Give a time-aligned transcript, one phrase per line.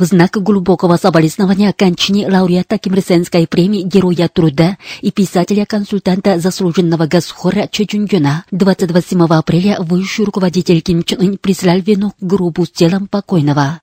[0.00, 7.84] В знак глубокого соболезнования кончине лауреата Кимрсенской премии Героя труда и писателя-консультанта заслуженного Гасхора Че
[7.84, 13.82] Чунгюна 28 апреля высший руководитель Ким Чен Ын прислал венок к гробу с телом покойного.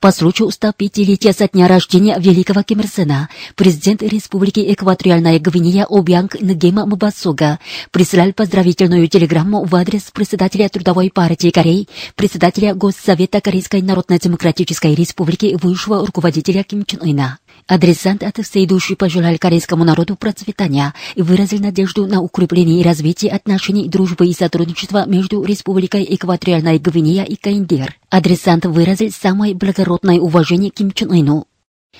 [0.00, 6.40] По случаю 105-летия со дня рождения великого Ким Ир Сена, президент Республики Экваториальная Гвинея Обьянг
[6.40, 7.58] Нгема Мбасуга
[7.90, 16.06] прислал поздравительную телеграмму в адрес председателя Трудовой партии Кореи, председателя Госсовета Корейской Народно-Демократической Республики, высшего
[16.06, 17.38] руководителя Ким Чен Ына.
[17.66, 23.32] Адресант от всей души пожелал корейскому народу процветания и выразил надежду на укрепление и развитие
[23.32, 27.96] отношений дружбы и сотрудничества между Республикой Экваториальная Гвинея и Каиндер.
[28.10, 31.47] Адресант выразил самое благородное уважение Ким Чен Ыну.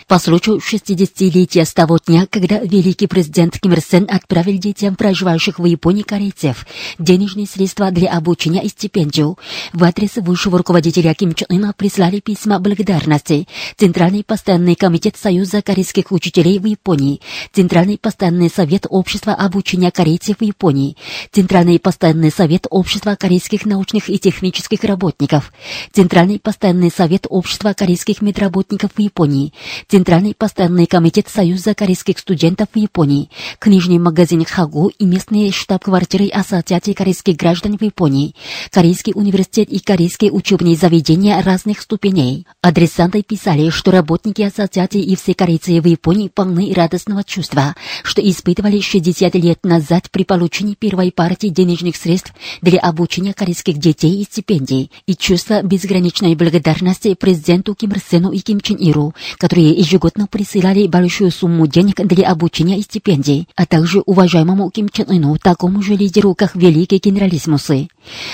[0.06, 5.58] По случаю 60-летия с того дня, когда великий президент Ким Ир Сен отправил детям, проживающих
[5.58, 6.66] в Японии корейцев,
[6.98, 9.38] денежные средства для обучения и стипендию,
[9.72, 13.48] в адрес высшего руководителя Ким Чен Ына прислали письма благодарности.
[13.76, 17.20] Центральный постоянный комитет Союза корейских учителей в Японии,
[17.52, 20.96] Центральный постоянный совет общества обучения корейцев в Японии,
[21.32, 25.52] Центральный постоянный совет общества корейских научных и технических работников,
[25.92, 29.52] Центральный постоянный совет общества корейских медработников в Японии,
[29.90, 36.92] Центральный постоянный комитет Союза корейских студентов в Японии, книжный магазин Хагу и местные штаб-квартиры Ассоциации
[36.92, 38.34] корейских граждан в Японии,
[38.70, 42.46] Корейский университет и корейские учебные заведения разных ступеней.
[42.60, 48.80] Адресанты писали, что работники ассоциации и все корейцы в Японии полны радостного чувства, что испытывали
[48.80, 54.90] 60 лет назад при получении первой партии денежных средств для обучения корейских детей и стипендий,
[55.06, 61.30] и чувство безграничной благодарности президенту Ким Ир и Ким Чен Иру, которые ежегодно присылали большую
[61.30, 66.34] сумму денег для обучения и стипендий, а также уважаемому Ким Чен Ыну, такому же лидеру,
[66.34, 67.88] как великий генералиссимусы.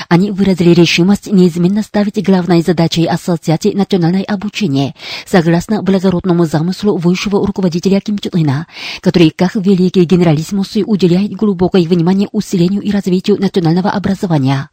[0.09, 4.95] Они выразили решимость неизменно ставить главной задачей Ассоциации национальное обучение,
[5.27, 8.67] согласно благородному замыслу высшего руководителя Ким Чен Ына,
[9.01, 14.69] который, как великий генералиссимусы, уделяет глубокое внимание усилению и развитию национального образования.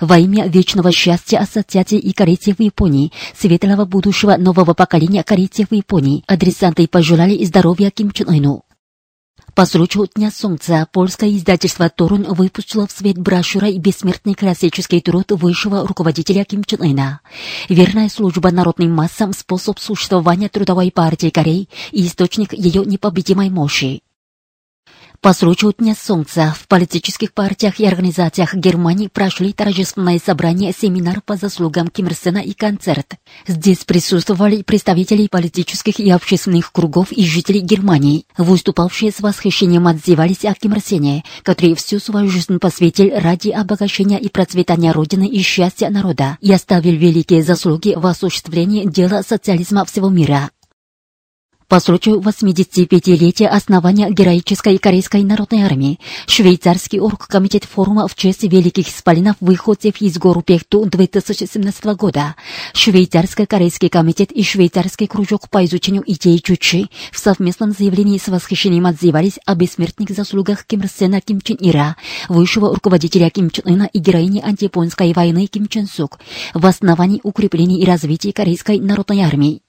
[0.00, 5.74] Во имя вечного счастья Ассоциации и корейцев в Японии, светлого будущего нового поколения корейцев в
[5.74, 8.63] Японии, адресанты пожелали здоровья Ким Чен Ыну.
[9.54, 15.86] По случаю Дня Солнца польское издательство «Торун» выпустило в свет брошюра бессмертный классический труд высшего
[15.86, 17.20] руководителя Ким Чен Ына.
[17.68, 24.02] Верная служба народным массам– способ существования трудовой партии Кореи и источник ее непобедимой мощи.
[25.24, 31.36] По случаю Дня Солнца в политических партиях и организациях Германии прошли торжественное собрание, семинар по
[31.36, 33.14] заслугам Ким Ир Сена и концерт.
[33.46, 38.26] Здесь присутствовали представители политических и общественных кругов и жители Германии.
[38.36, 44.20] Выступавшие с восхищением отзывались о Ким Ир Сене, который всю свою жизнь посвятил ради обогащения
[44.20, 50.10] и процветания Родины и счастья народа и оставил великие заслуги в осуществлении дела социализма всего
[50.10, 50.50] мира.
[51.74, 55.98] По случаю 85-летия основания героической Корейской народной армии,
[56.28, 62.36] швейцарский оргкомитет форума в честь великих исполинов выходцев из гору Пехту 2017 года,
[62.74, 69.40] швейцарско-корейский комитет и швейцарский кружок по изучению идей Чучи в совместном заявлении с восхищением отзывались
[69.44, 71.96] о бессмертных заслугах Ким Сена Ким Чен Ира,
[72.28, 76.20] высшего руководителя Ким Чен Ына и героини антияпонской войны Ким Чен Сук
[76.54, 79.63] в основании укрепления и развития Корейской народной армии.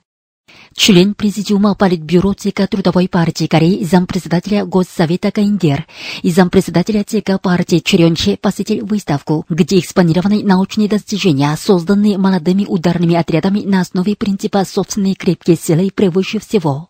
[0.75, 5.87] Член Президиума Политбюро ЦК Трудовой партии Кореи, зампредседателя Госсовета Каиндер
[6.21, 13.61] и зампредседателя ЦК партии Черенче посетил выставку, где экспонированы научные достижения, созданные молодыми ударными отрядами
[13.61, 16.89] на основе принципа собственной крепкие силы превыше всего.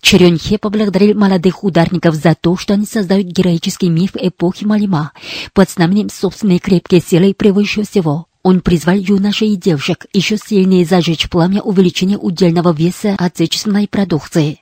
[0.00, 5.12] Черенхе поблагодарил молодых ударников за то, что они создают героический миф эпохи Малима
[5.54, 8.26] под знаменем собственной крепкие силы превыше всего.
[8.44, 14.60] Он призвал юношей и девушек еще сильнее зажечь пламя увеличения удельного веса отечественной продукции.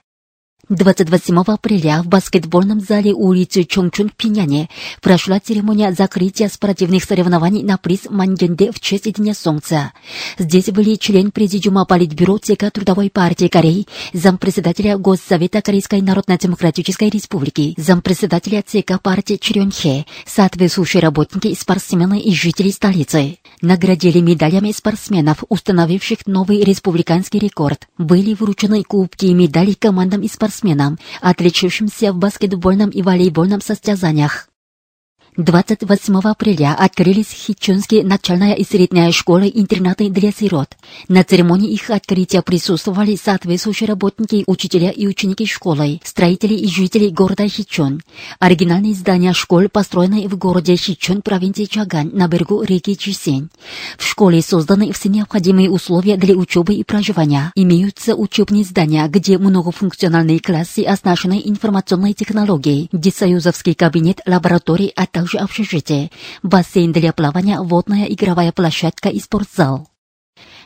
[0.75, 4.71] 27 апреля в баскетбольном зале улицы Чончун в Пиняне
[5.03, 9.93] прошла церемония закрытия спортивных соревнований на приз Маньгенде в честь Дня Солнца.
[10.39, 18.65] Здесь были член Президиума Политбюро ЦК Трудовой партии Кореи, зампредседателя Госсовета Корейской Народно-Демократической Республики, зампредседателя
[18.67, 23.37] ЦК партии Чирёнхе, соответствующие работники спортсмены и жители столицы.
[23.61, 27.87] Наградили медалями спортсменов, установивших новый республиканский рекорд.
[27.99, 34.52] Были вручены кубки и медали командам и спортсменам спортсменам, отличившимся в баскетбольном и волейбольном состязаниях.
[35.39, 40.77] 28 апреля открылись Хичунские начальная и средняя школы интернаты для сирот.
[41.09, 47.49] На церемонии их открытия присутствовали соответствующие работники, учителя и ученики школы, строители и жители города
[47.49, 48.03] Хичун.
[48.41, 53.49] Оригинальные здания школ построены в городе Хичун, провинции Чаган, на берегу реки Чисень.
[53.97, 57.53] В школе созданы все необходимые условия для учебы и проживания.
[57.55, 66.11] Имеются учебные здания, где многофункциональные классы оснащены информационной технологией, десоюзовский кабинет, лаборатории, а также общежитие,
[66.43, 69.92] бассейн для плавания, водная игровая площадка и спортзал.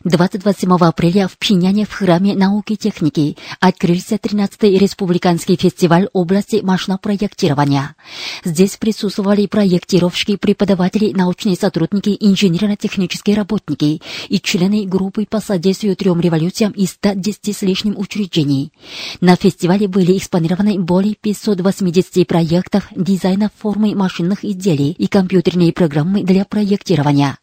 [0.04, 7.96] 27 апреля в Пхеняне в Храме науки и техники открылся 13-й республиканский фестиваль области машинопроектирования.
[8.44, 16.72] Здесь присутствовали проектировщики, преподаватели, научные сотрудники, инженерно-технические работники и члены группы по содействию трем революциям
[16.72, 18.72] из 110 с лишним учреждений.
[19.20, 26.44] На фестивале были экспонированы более 580 проектов дизайна формы машинных изделий и компьютерные программы для
[26.44, 27.38] проектирования.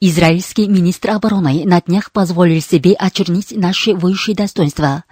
[0.00, 5.04] Израильский министр обороны на днях позволил себе очернить наши высшие достоинства.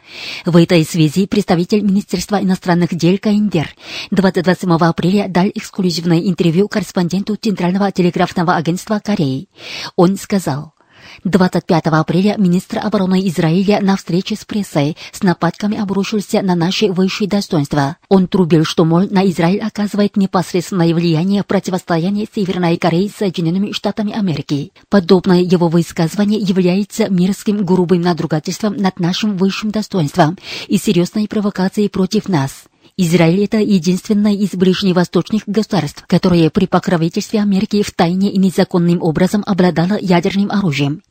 [0.45, 3.69] В этой связи представитель Министерства иностранных дел Каиндер
[4.11, 9.49] 27 апреля дал эксклюзивное интервью корреспонденту Центрального телеграфного агентства Кореи.
[9.97, 10.75] Он сказал,
[11.25, 17.29] 25 апреля министр обороны Израиля на встрече с прессой с нападками обрушился на наши высшие
[17.29, 17.97] достоинства.
[18.09, 24.13] Он трубил, что, мол, на Израиль оказывает непосредственное влияние противостояния Северной Кореи с Соединенными Штатами
[24.13, 24.73] Америки.
[24.89, 30.39] Подобное его высказывание является мерзким грубым надругательством над нашим высшим достоинством
[30.69, 32.65] и серьезной провокацией против нас.
[33.01, 39.45] Израиль– это единственное из ближневосточных государств, которое при покровительстве Америки в тайне и незаконным образом
[39.47, 41.03] обладало ядерным оружием.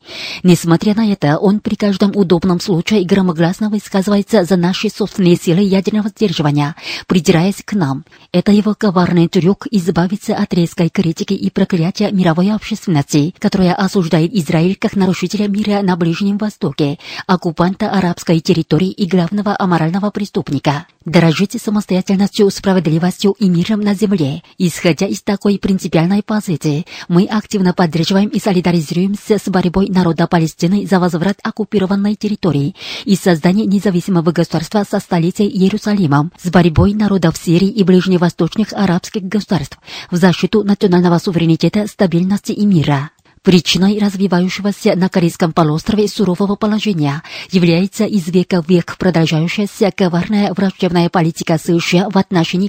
[0.42, 6.10] Несмотря на это, он при каждом удобном случае громогласно высказывается за наши собственные силы ядерного
[6.10, 6.76] сдерживания,
[7.06, 8.04] придираясь к нам.
[8.32, 14.76] Это его коварный трюк избавиться от резкой критики и проклятия мировой общественности, которая осуждает Израиль
[14.76, 20.84] как нарушителя мира на Ближнем Востоке, оккупанта арабской территории и главного аморального преступника.
[21.06, 24.42] Дорожите самостоятельностью, справедливостью и миром на земле.
[24.58, 30.98] Исходя из такой принципиальной позиции, мы активно поддерживаем и солидаризируемся с борьбой народа Палестины за
[30.98, 37.84] возврат оккупированной территории и создание независимого государства со столицей Иерусалимом, с борьбой народов Сирии и
[37.84, 39.78] ближневосточных арабских государств
[40.10, 43.10] в защиту национального суверенитета, стабильности и мира.
[43.48, 51.08] Причиной развивающегося на Корейском полуострове сурового положения является из века в век продолжающаяся коварная враждебная
[51.08, 52.68] политика США в отношении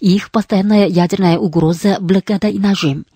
[0.00, 3.06] и их постоянная ядерная угроза, блокада и нажим.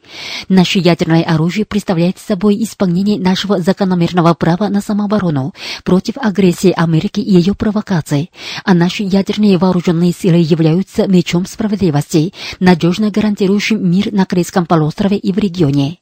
[0.48, 5.52] Наше ядерное оружие представляет собой исполнение нашего закономерного права на самооборону
[5.84, 8.30] против агрессии Америки и ее провокаций,
[8.64, 15.30] а наши ядерные вооруженные силы являются мечом справедливости, надежно гарантирующим мир на Корейском полуострове и
[15.30, 15.98] в регионе.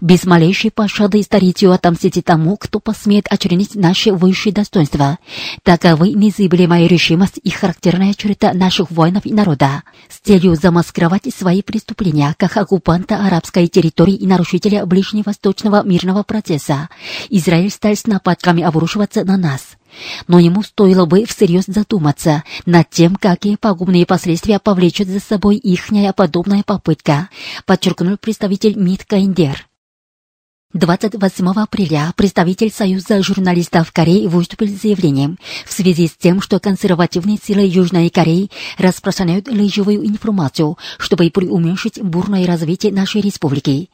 [0.00, 5.18] Без малейшей пощады и старитью отомстите тому, кто посмеет очернить наши высшие достоинства.
[5.62, 9.82] Таковы незыблемая решимость и характерная черта наших воинов и народа.
[10.08, 16.88] С целью замаскировать свои преступления, как оккупанта арабской территории и нарушителя ближневосточного мирного процесса,
[17.28, 19.79] Израиль стал с нападками обрушиваться на нас.
[20.26, 26.12] Но ему стоило бы всерьез задуматься над тем, какие пагубные последствия повлечет за собой ихняя
[26.12, 27.28] подобная попытка,
[27.66, 29.69] подчеркнул представитель МИД Каиндер.
[30.72, 35.36] 28 апреля представитель Союза журналистов Кореи выступил с заявлением
[35.66, 42.46] в связи с тем, что консервативные силы Южной Кореи распространяют лживую информацию, чтобы преуменьшить бурное
[42.46, 43.90] развитие нашей республики.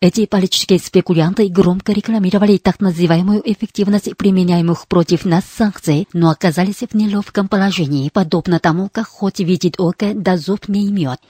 [0.00, 6.94] Эти политические спекулянты громко рекламировали так называемую эффективность применяемых против нас санкций, но оказались в
[6.94, 11.20] неловком положении, подобно тому, как хоть видит око, да зуб не имет.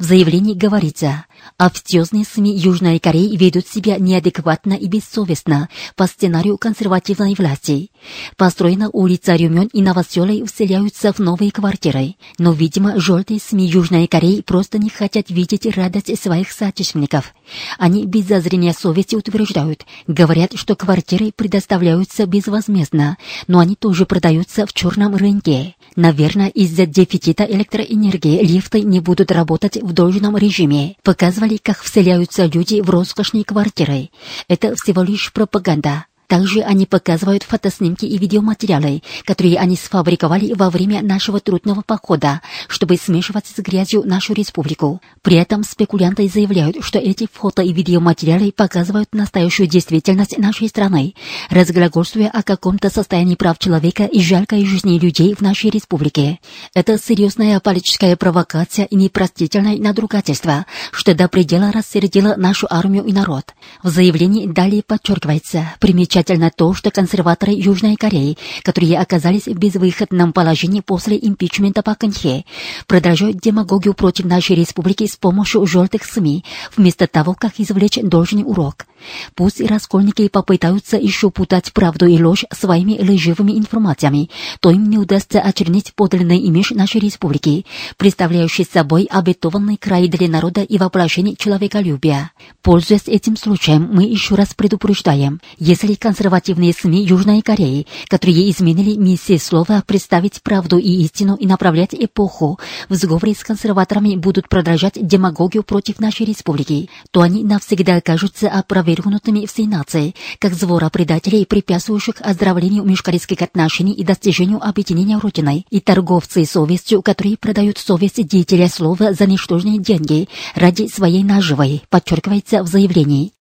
[0.00, 7.34] В заявлении говорится, официозные СМИ Южной Кореи ведут себя неадекватно и бессовестно по сценарию консервативной
[7.34, 7.90] власти.
[8.36, 12.14] Построена улица Рюмён и новоселы вселяются в новые квартиры.
[12.38, 17.34] Но, видимо, желтые СМИ Южной Кореи просто не хотят видеть радость своих соотечественников.
[17.78, 24.72] Они без зазрения совести утверждают, говорят, что квартиры предоставляются безвозмездно, но они тоже продаются в
[24.72, 25.74] черном рынке.
[25.96, 30.96] Наверное, из-за дефицита электроэнергии лифты не будут работать в должном режиме.
[31.02, 34.10] Показывали, как вселяются люди в роскошные квартиры.
[34.46, 36.06] Это всего лишь пропаганда.
[36.28, 42.96] Также они показывают фотоснимки и видеоматериалы, которые они сфабриковали во время нашего трудного похода, чтобы
[42.96, 45.00] смешивать с грязью нашу республику.
[45.22, 51.14] При этом спекулянты заявляют, что эти фото и видеоматериалы показывают настоящую действительность нашей страны,
[51.48, 56.40] разглагольствуя о каком-то состоянии прав человека и жалкой жизни людей в нашей республике.
[56.74, 63.54] Это серьезная политическая провокация и непростительное надругательство, что до предела рассердило нашу армию и народ.
[63.82, 65.72] В заявлении далее подчеркивается
[66.18, 72.44] примечательно то, что консерваторы Южной Кореи, которые оказались в безвыходном положении после импичмента Пак Кынхе,
[72.88, 76.44] продолжают демагогию против нашей республики с помощью желтых СМИ,
[76.76, 78.87] вместо того, как извлечь должный урок.
[79.34, 85.40] Пусть раскольники попытаются еще путать правду и ложь своими лживыми информациями, то им не удастся
[85.40, 92.32] очернить подлинный имидж нашей республики, представляющий собой обетованный край для народа и воплощение человеколюбия.
[92.62, 99.36] Пользуясь этим случаем, мы еще раз предупреждаем, если консервативные СМИ Южной Кореи, которые изменили миссии
[99.36, 105.62] слова представить правду и истину и направлять эпоху, в сговоре с консерваторами будут продолжать демагогию
[105.62, 108.48] против нашей республики, то они навсегда окажутся
[108.88, 115.80] опровергнутыми всей нации, как звора предателей, препятствующих оздоровлению межкорейских отношений и достижению объединения Родиной, и
[115.80, 122.66] торговцы совестью, которые продают совесть деятеля слова за ничтожные деньги ради своей наживой, подчеркивается в
[122.66, 123.32] заявлении.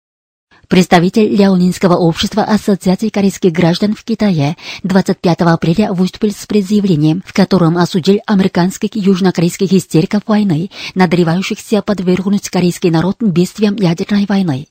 [0.69, 7.79] Представитель Ляонинского общества Ассоциации корейских граждан в Китае 25 апреля выступил с предъявлением, в котором
[7.79, 14.67] осудил американских и южнокорейских истериков войны, надревающихся подвергнуть корейский народ бедствиям ядерной войны.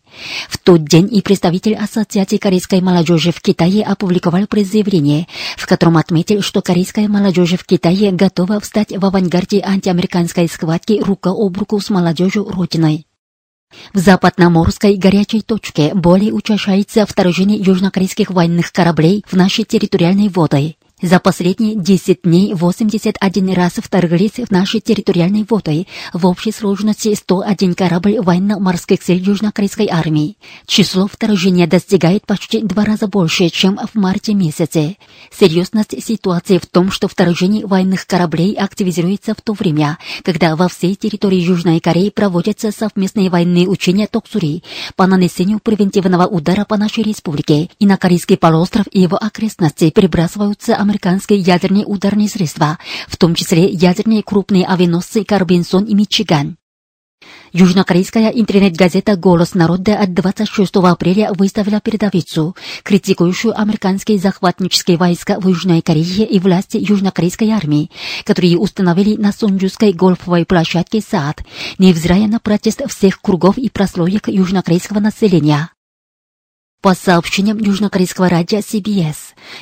[0.50, 6.42] В тот день и представитель Ассоциации корейской молодежи в Китае опубликовал предъявление, в котором отметил,
[6.42, 11.90] что корейская молодежь в Китае готова встать в авангарде антиамериканской схватки рука об руку с
[11.90, 13.06] молодежью Родиной.
[13.94, 20.76] В западноморской горячей точке более учащается вторжение южнокорейских военных кораблей в наши территориальные воды.
[21.02, 27.74] За последние 10 дней 81 раз вторглись в наши территориальные воды, в общей сложности 101
[27.74, 30.38] корабль военно-морских сил Южнокорейской армии.
[30.66, 34.96] Число вторжения достигает почти два раза больше, чем в марте месяце.
[35.38, 40.96] Серьезность ситуации в том, что вторжение военных кораблей активизируется в то время, когда во всей
[40.96, 44.64] территории Южной Кореи проводятся совместные военные учения Токсури
[44.96, 50.85] по нанесению превентивного удара по нашей республике, и на Корейский полуостров и его окрестности перебрасываются
[50.86, 52.78] американские ядерные ударные средства,
[53.08, 56.58] в том числе ядерные крупные авианосцы «Карбинсон» и «Мичиган».
[57.54, 65.82] Южнокорейская интернет-газета «Голос народа» от 26 апреля выставила передовицу, критикующую американские захватнические войска в Южной
[65.82, 67.90] Корее и власти южнокорейской армии,
[68.26, 71.44] которые установили на Сонджуской гольфовой площадке САД,
[71.78, 75.70] невзирая на протест всех кругов и прослоек южнокорейского населения.
[76.82, 79.16] По сообщениям южнокорейского радио CBS,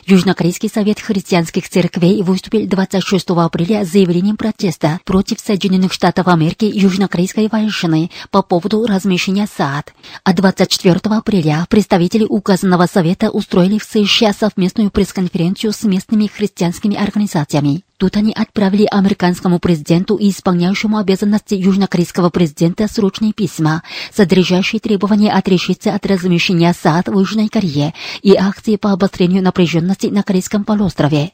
[0.05, 7.47] Южнокорейский совет христианских церквей выступил 26 апреля с заявлением протеста против Соединенных Штатов Америки южнокорейской
[7.47, 9.93] войны по поводу размещения САД.
[10.23, 17.83] А 24 апреля представители указанного совета устроили в США совместную пресс-конференцию с местными христианскими организациями.
[17.97, 25.93] Тут они отправили американскому президенту и исполняющему обязанности южнокорейского президента срочные письма, содержащие требования отрешиться
[25.93, 31.31] от размещения САД в Южной Корее и акции по обострению напряженности на Корейском полуострове.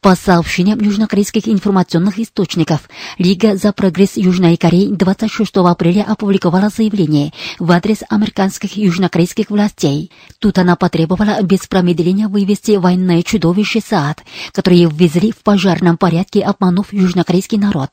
[0.00, 2.88] По сообщениям южнокорейских информационных источников,
[3.18, 10.10] Лига за прогресс Южной Кореи 26 апреля опубликовала заявление в адрес американских южнокорейских властей.
[10.38, 14.22] Тут она потребовала без промедления вывести военное чудовище САД,
[14.52, 17.90] которые ввезли в пожарном порядке, обманув южнокорейский народ.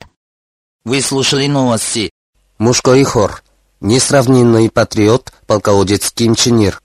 [0.84, 2.12] Вы слушали новости.
[2.60, 3.44] Мужской хор.
[3.82, 6.80] Несравненный патриот, полководец Ким Чен Ир.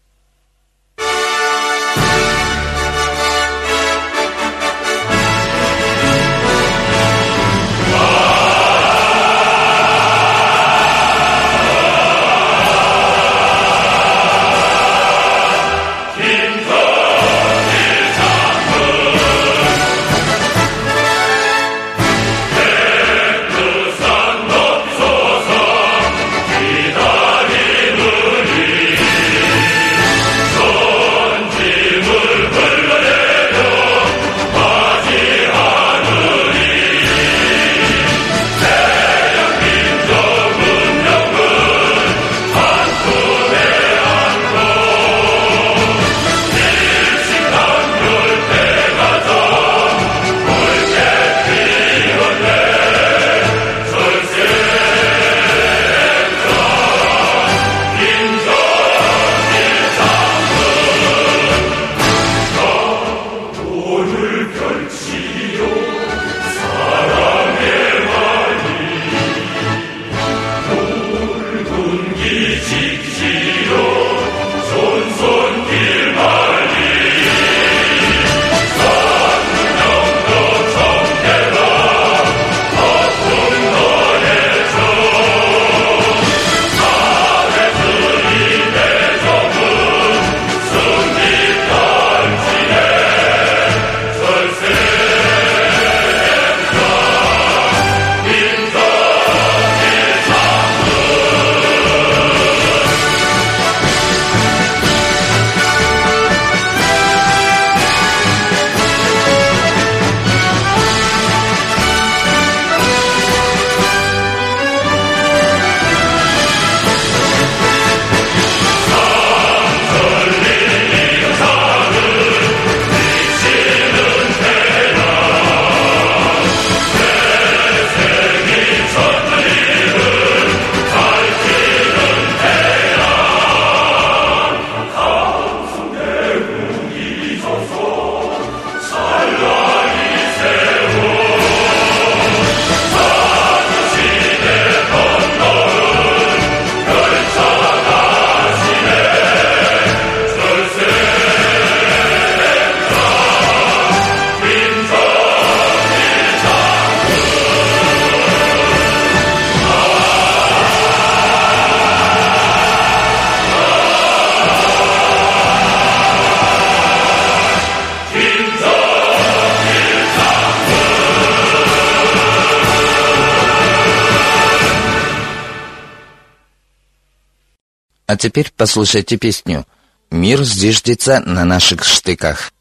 [178.10, 179.64] А теперь послушайте песню
[180.10, 182.52] «Мир зиждется на наших штыках».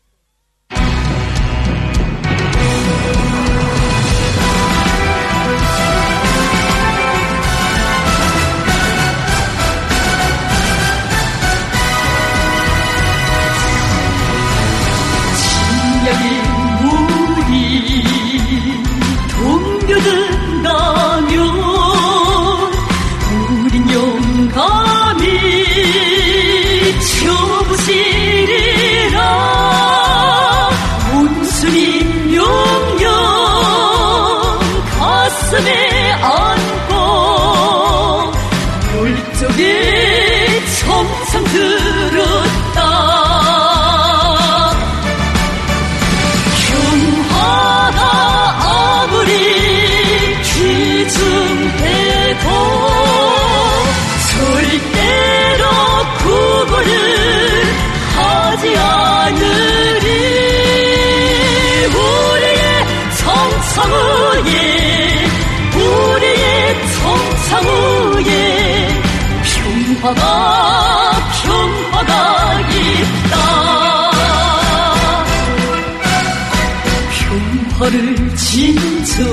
[78.50, 79.28] 진정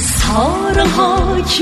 [0.00, 1.60] 사랑하기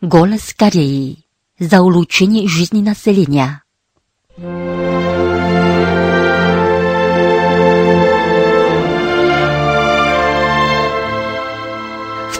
[0.00, 1.24] Голос Кореи.
[1.58, 3.64] За улучшение жизни населения.
[4.36, 4.44] В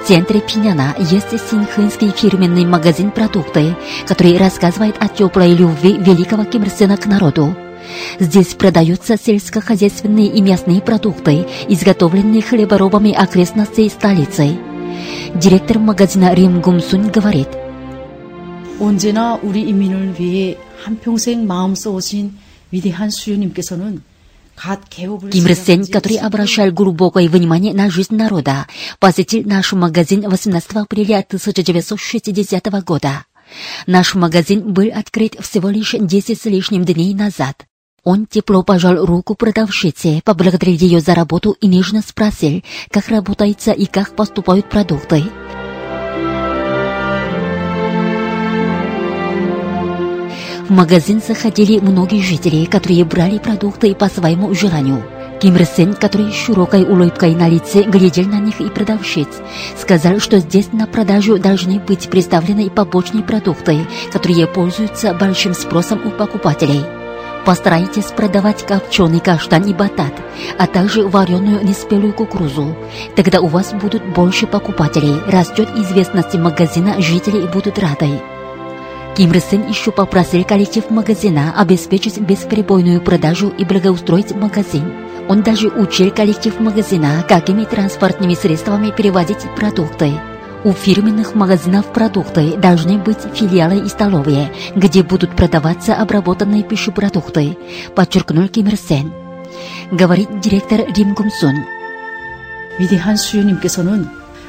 [0.06, 6.70] центре Пиняна есть синхэнский фирменный магазин продукты, который рассказывает о теплой любви великого Ким Ир
[6.70, 7.56] Сена к народу.
[8.20, 14.56] Здесь продаются сельскохозяйственные и мясные продукты, изготовленные хлеборобами окрестностей столицы.
[15.35, 17.49] Директор магазина Рим Гумсун говорит,
[18.79, 22.33] 언제나 우리 인민을 위해 한평생 마음 써오신
[22.71, 24.03] 위대한 수요님께서는
[24.55, 28.67] 갓 개업을 Ким Ир Сен, 시작한 지 который обращал глубокое внимание на жизнь народа,
[28.99, 33.25] посетил наш магазин 18 апреля 1960 года.
[33.87, 37.65] Наш магазин был открыт всего лишь 10 с лишним дней назад.
[38.04, 43.86] Он тепло пожал руку продавщице, поблагодарил ее за работу и нежно спросил, как работается и
[43.86, 45.24] как поступают продукты.
[50.68, 55.02] В магазин заходили многие жители, которые брали продукты по своему желанию.
[55.40, 59.28] Ким Ир Сен, который с широкой улыбкой на лице глядел на них и продавщиц,
[59.80, 66.10] сказал, что здесь на продажу должны быть представлены побочные продукты, которые пользуются большим спросом у
[66.10, 66.97] покупателей.
[67.44, 70.12] Постарайтесь продавать копченый каштан и батат,
[70.58, 72.76] а также вареную неспелую кукурузу.
[73.16, 78.20] Тогда у вас будут больше покупателей, растет известность магазина, жители будут рады.
[79.16, 84.92] Ким Ир Сен еще попросил коллектив магазина обеспечить бесперебойную продажу и благоустроить магазин.
[85.28, 90.12] Он даже учил коллектив магазина, какими транспортными средствами перевозить продукты.
[90.63, 97.57] У фирменных магазинов продукты должны быть филиалы и столовые, где будут продаваться обработанные пищепродукты,
[97.95, 99.11] подчеркнул Ким Ир Сен.
[99.91, 101.65] Говорит директор Рим Гумсун.
[102.79, 104.07] 위대한 수요님께서는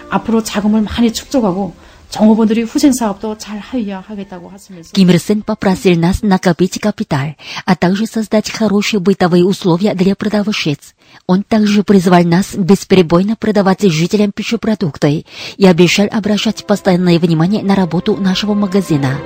[0.08, 1.74] 앞으로 자금을 많이 축적하고
[2.10, 7.34] 정업원들이 후생 사업도 잘 하여야 하겠다고 하시면서 Ким Ир Сен попросил нас накопить капитал,
[7.66, 10.94] а также создать хорошие бытовые условия для продавщиц.
[11.27, 15.25] Он также призвал нас бесперебойно продавать жителям пищепродукты
[15.57, 19.17] и обещал обращать постоянное внимание на работу нашего магазина.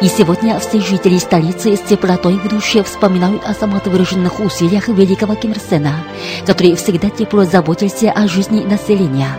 [0.00, 5.52] И сегодня все жители столицы с теплотой в душе вспоминают о самоотверженных усилиях великого Ким
[5.52, 6.04] Ир Сена,
[6.46, 9.36] который всегда тепло заботился о жизни населения.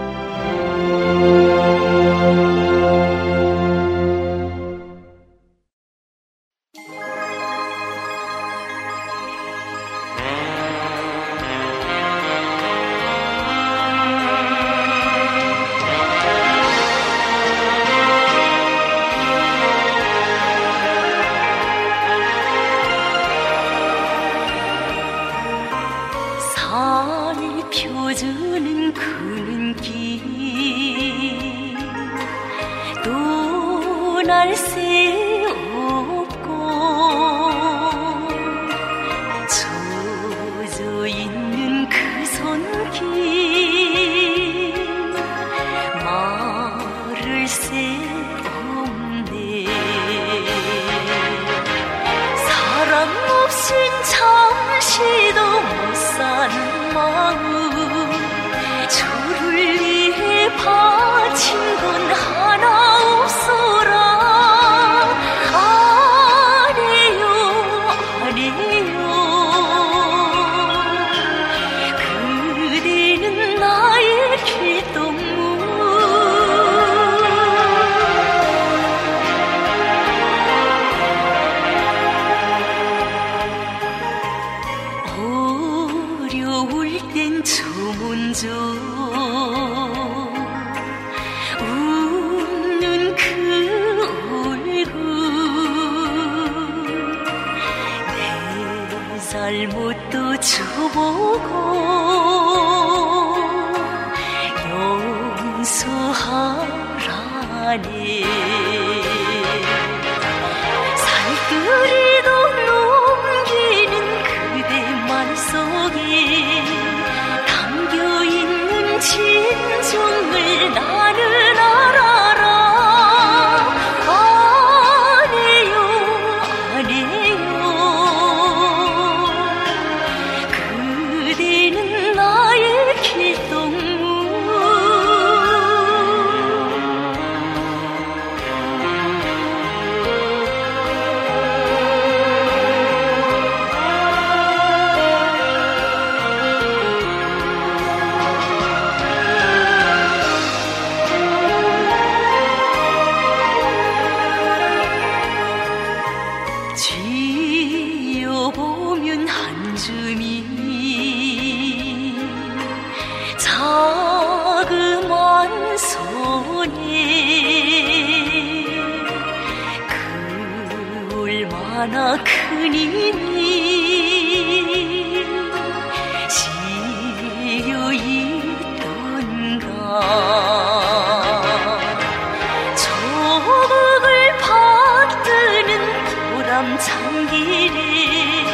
[186.59, 188.45] 참기리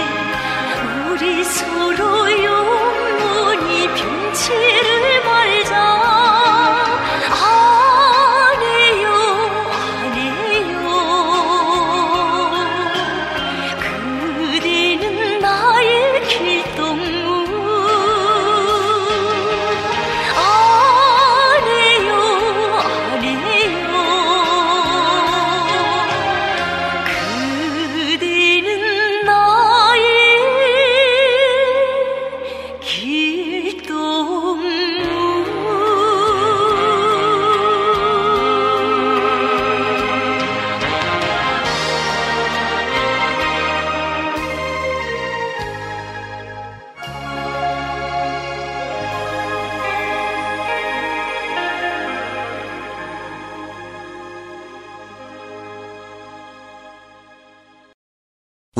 [1.09, 6.14] 우리 서로 영원히 빛을 말자.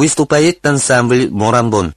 [0.06, 1.96] выступает ансамбль «Морамбон».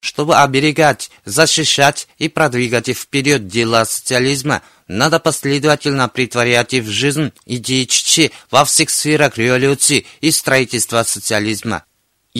[0.00, 8.32] Чтобы оберегать, защищать и продвигать вперед дела социализма, надо последовательно притворять в жизнь идеи Чичи
[8.50, 11.84] во всех сферах революции и строительства социализма.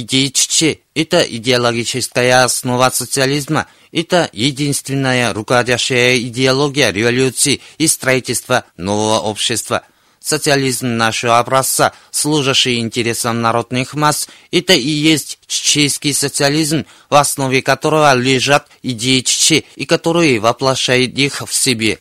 [0.01, 9.83] Идеи это идеологическая основа социализма, это единственная руководящая идеология революции и строительства нового общества–
[10.21, 18.15] социализм нашего образца, служащий интересам народных масс, это и есть чеченский социализм, в основе которого
[18.15, 21.99] лежат идеи Чечи и которые воплощают их в себе.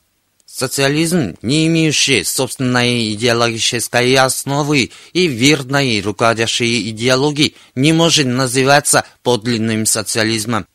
[0.57, 10.65] Социализм, не имеющий собственной идеологической основы и верной руководящей идеологии, не может называться подлинным социализмом.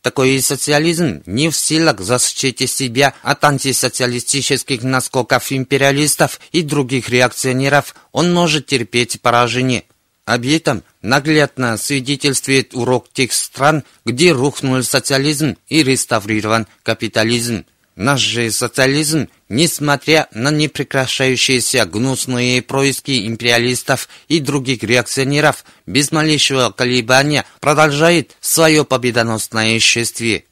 [0.00, 7.94] Такой социализм не в силах защитить себя от антисоциалистических наскоков империалистов и других реакционеров.
[8.12, 9.84] Он может терпеть поражение.
[10.24, 17.66] Об этом наглядно свидетельствует урок тех стран, где рухнул социализм и реставрирован капитализм.
[17.96, 27.46] Наш же социализм, несмотря на непрекращающиеся гнусные происки империалистов и других реакционеров, без малейшего колебания
[27.58, 30.44] продолжает свое победоносное шествие.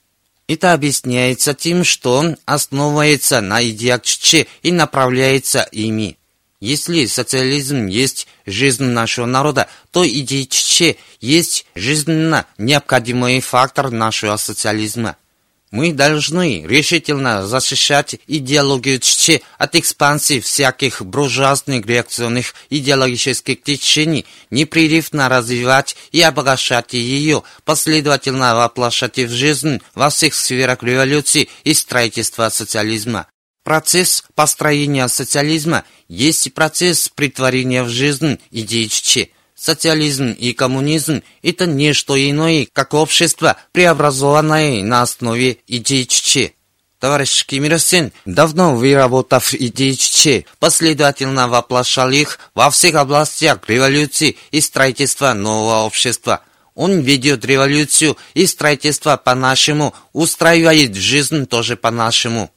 [0.48, 6.16] Это объясняется тем, что он основывается на идеях Чче и направляется ими.
[6.60, 15.16] Если социализм есть жизнь нашего народа, то идеи Чче есть жизненно необходимый фактор нашего социализма.
[15.74, 25.96] Мы должны решительно защищать идеологию Ччи от экспансии всяких буржуазных реакционных идеологических течений, непрерывно развивать
[26.12, 33.26] и обогащать ее, последовательно воплощать в жизнь во всех сферах революции и строительства социализма.
[33.64, 39.32] Процесс построения социализма есть процесс притворения в жизнь идеи Ччи.
[39.54, 46.54] Социализм и коммунизм– это не что иное, как общество, преобразованное на основе идей Чичи.
[46.98, 54.36] Товарищ Ким Ир Сен, давно выработав идеи Чичи, последовательно воплощал их во всех областях революции
[54.50, 56.40] и строительства нового общества.
[56.74, 62.50] Он ведет революцию и строительство по-нашему, устраивает жизнь тоже по-нашему.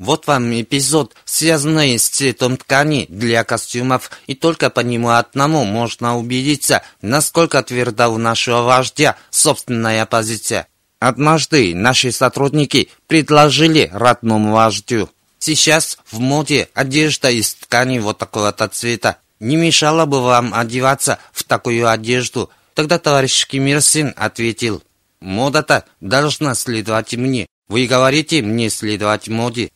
[0.00, 6.16] Вот вам эпизод, связанный с цветом ткани для костюмов, и только по нему одному можно
[6.16, 10.68] убедиться, насколько тверда у нашего вождя собственная позиция.
[11.00, 15.10] Однажды наши сотрудники предложили родному вождю.
[15.38, 19.18] Сейчас в моде одежда из ткани вот такого-то цвета.
[19.38, 22.48] Не мешало бы вам одеваться в такую одежду.
[22.72, 24.82] Тогда товарищ Ким Ир Син ответил,
[25.20, 27.46] мода-то должна следовать мне.
[27.68, 29.70] Вы говорите мне следовать моде.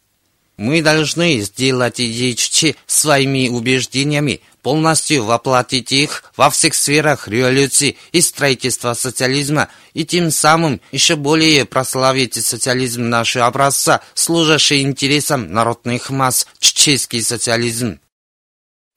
[0.56, 2.36] Мы должны сделать идеи
[2.86, 10.80] своими убеждениями, полностью воплотить их во всех сферах революции и строительства социализма, и тем самым
[10.92, 17.98] еще более прославить социализм нашего образца, служащий интересам народных масс, чеченский социализм.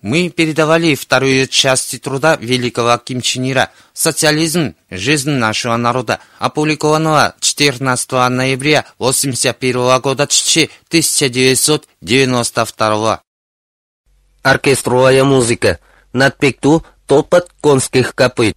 [0.01, 4.75] Мы передавали вторую часть труда великого Ким Чен Ира «Социализм.
[4.91, 13.21] Жизнь нашего народа», опубликованного 14 ноября 1981 года 1992.
[14.43, 15.79] Оркестровая музыка.
[16.13, 18.55] Над пикту топот конских копыт.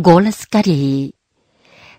[0.00, 1.12] Голос Кореи.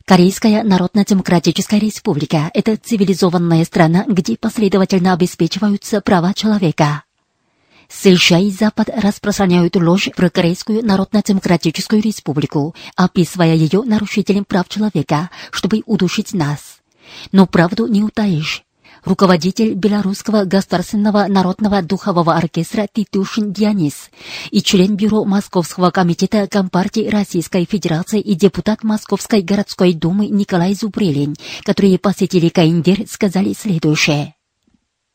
[0.06, 7.04] Корейская Народно-Демократическая Республика– это цивилизованная страна, где последовательно обеспечиваются права человека.
[7.89, 15.84] США и Запад распространяют ложь про Корейскую Народно-Демократическую Республику, описывая ее нарушителем прав человека, чтобы
[15.86, 16.80] удушить нас.
[17.32, 18.64] Но правду не утаишь.
[19.04, 24.12] Руководитель Белорусского государственного народного духового оркестра Титушин Дионис
[24.52, 31.36] и член бюро Московского комитета Компартии Российской Федерации и депутат Московской городской думы Николай Зубрилин,
[31.64, 34.36] которые посетили Каиндер, сказали следующее.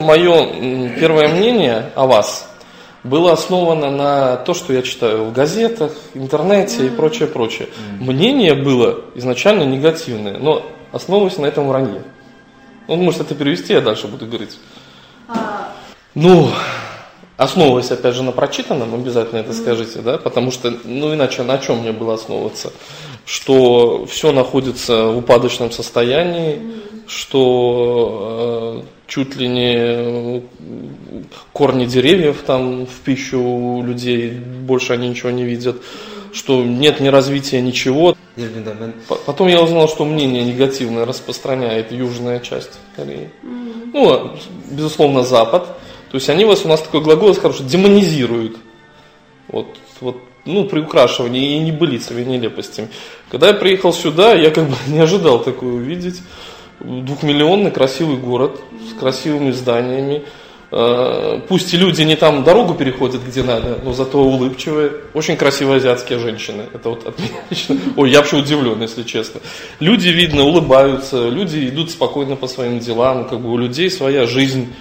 [0.00, 2.48] Мое первое мнение о вас
[3.04, 7.68] было основано на то, что я читаю в газетах, интернете и прочее, прочее.
[8.00, 12.02] Мнение было изначально негативное, но основываясь на этом вранье.
[12.88, 14.58] Он может это перевести, я дальше буду говорить.
[16.14, 16.50] Ну,
[17.36, 21.80] основываясь, опять же, на прочитанном, обязательно это скажите, да, потому что, ну, иначе на чем
[21.80, 22.72] мне было основываться?
[23.24, 26.62] Что все находится в упадочном состоянии,
[27.06, 30.42] что э, чуть ли не
[31.52, 35.82] корни деревьев там в пищу у людей, больше они ничего не видят,
[36.36, 38.14] что нет ни развития, ничего.
[39.24, 43.30] Потом я узнал, что мнение негативное распространяет южная часть Кореи.
[43.42, 44.36] Ну,
[44.70, 45.66] безусловно, Запад.
[46.10, 48.56] То есть они вас, у нас такой глагол, есть хороший, демонизируют.
[49.48, 52.88] Вот, вот, ну, приукрашивание и небылицами, и нелепостями.
[53.30, 56.20] Когда я приехал сюда, я как бы не ожидал такое увидеть.
[56.80, 58.60] Двухмиллионный красивый город
[58.90, 60.24] с красивыми зданиями.
[60.72, 64.92] Э, Пусть люди не там дорогу переходят, где надо, но зато улыбчивые.
[65.14, 66.64] Очень красивые азиатские женщины.
[66.72, 67.76] Это вот от меня лично.
[67.96, 69.40] Ой, я вообще удивлен, если честно.
[69.78, 73.28] Люди, видно, улыбаются, люди идут спокойно по своим делам.
[73.28, 74.74] Как бы у людей своя жизнь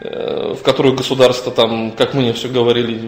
[0.00, 2.98] э, в которую государство там, как мне все говорили,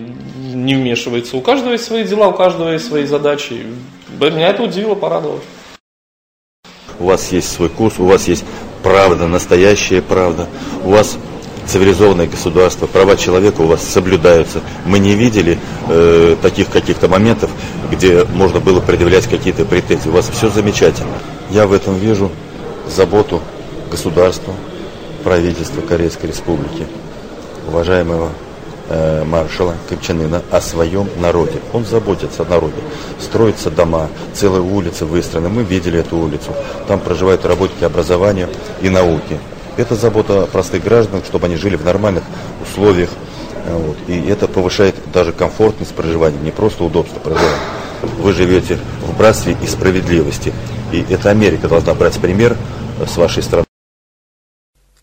[0.42, 1.36] не вмешивается.
[1.36, 3.66] У каждого есть свои дела, у каждого есть свои задачи.
[4.20, 5.40] Меня это удивило, порадовало.
[7.00, 8.44] у вас есть свой курс, у вас есть
[8.82, 10.46] правда, настоящая правда,
[10.84, 11.18] у вас
[11.66, 14.60] цивилизованное государство, права человека у вас соблюдаются.
[14.84, 15.58] Мы не видели
[15.88, 17.50] э, таких каких-то моментов,
[17.90, 20.08] где можно было предъявлять какие-то претензии.
[20.08, 21.14] У вас все замечательно.
[21.50, 22.30] Я в этом вижу
[22.88, 23.40] заботу
[23.90, 24.54] государства,
[25.22, 26.86] правительства Корейской Республики,
[27.68, 28.30] уважаемого
[28.88, 31.60] э, маршала Копчанына о своем народе.
[31.72, 32.76] Он заботится о народе.
[33.20, 35.48] Строятся дома, целые улицы выстроены.
[35.48, 36.54] Мы видели эту улицу.
[36.88, 38.48] Там проживают работники образования
[38.82, 39.38] и науки.
[39.76, 42.22] Это забота простых граждан, чтобы они жили в нормальных
[42.62, 43.10] условиях.
[43.66, 43.96] Э, Вот.
[44.08, 47.58] И это повышает даже комфортность проживания, не просто удобство проживания.
[48.18, 50.52] Вы живете в братстве и справедливости.
[50.92, 52.56] И эта Америка должна брать пример
[53.00, 53.64] э, с вашей страны.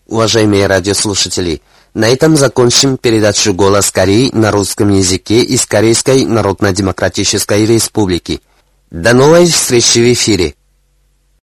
[0.06, 1.62] Уважаемые радиослушатели,
[1.94, 8.40] на этом закончим передачу «Голос Кореи» на русском языке из Корейской Народно-Демократической Республики.
[8.90, 10.54] До новой встречи в эфире!